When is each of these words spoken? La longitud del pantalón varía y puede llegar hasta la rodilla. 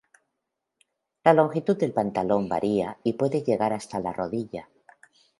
La 1.25 1.33
longitud 1.33 1.77
del 1.77 1.93
pantalón 1.93 2.49
varía 2.49 2.97
y 3.03 3.13
puede 3.13 3.43
llegar 3.43 3.71
hasta 3.71 3.99
la 3.99 4.11
rodilla. 4.11 4.67